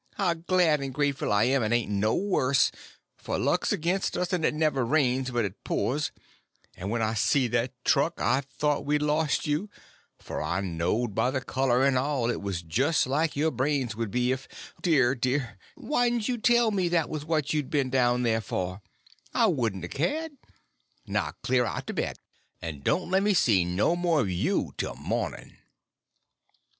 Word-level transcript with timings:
and 0.13 0.17
how 0.17 0.33
glad 0.33 0.81
and 0.81 0.95
grateful 0.95 1.31
I 1.31 1.43
am 1.43 1.61
it 1.61 1.71
ain't 1.71 1.91
no 1.91 2.15
worse; 2.15 2.71
for 3.19 3.37
luck's 3.37 3.71
against 3.71 4.17
us, 4.17 4.33
and 4.33 4.43
it 4.43 4.55
never 4.55 4.83
rains 4.83 5.29
but 5.29 5.45
it 5.45 5.63
pours, 5.63 6.11
and 6.75 6.89
when 6.89 7.03
I 7.03 7.13
see 7.13 7.47
that 7.49 7.73
truck 7.85 8.19
I 8.19 8.41
thought 8.41 8.83
we'd 8.83 9.03
lost 9.03 9.45
you, 9.45 9.69
for 10.17 10.41
I 10.41 10.59
knowed 10.61 11.13
by 11.13 11.29
the 11.29 11.39
color 11.39 11.83
and 11.85 11.99
all 11.99 12.31
it 12.31 12.41
was 12.41 12.63
just 12.63 13.05
like 13.05 13.35
your 13.35 13.51
brains 13.51 13.95
would 13.95 14.09
be 14.09 14.31
if—Dear, 14.31 15.13
dear, 15.13 15.59
whyd'nt 15.77 16.27
you 16.27 16.39
tell 16.39 16.71
me 16.71 16.89
that 16.89 17.07
was 17.07 17.23
what 17.23 17.53
you'd 17.53 17.69
been 17.69 17.91
down 17.91 18.23
there 18.23 18.41
for, 18.41 18.81
I 19.35 19.45
wouldn't 19.45 19.85
a 19.85 19.87
cared. 19.87 20.31
Now 21.05 21.33
cler 21.43 21.63
out 21.67 21.85
to 21.85 21.93
bed, 21.93 22.17
and 22.59 22.83
don't 22.83 23.11
lemme 23.11 23.35
see 23.35 23.65
no 23.65 23.95
more 23.95 24.21
of 24.21 24.31
you 24.31 24.73
till 24.79 24.95
morning!" 24.95 25.57